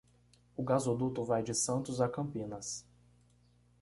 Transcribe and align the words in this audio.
O 0.57 0.63
gasoduto 0.63 1.23
vai 1.23 1.43
de 1.43 1.53
Santos 1.53 2.01
à 2.01 2.09
Campinas 2.09 2.83